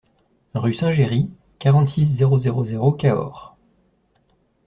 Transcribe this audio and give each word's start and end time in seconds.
Rue 0.55 0.73
Saint-Géry, 0.73 1.29
quarante-six, 1.59 2.05
zéro 2.07 2.39
zéro 2.39 2.63
zéro 2.63 2.91
Cahors 2.91 3.55